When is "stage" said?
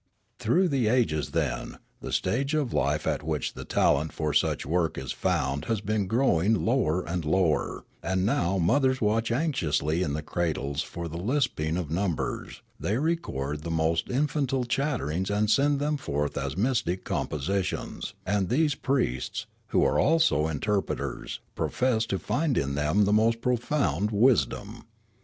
2.11-2.55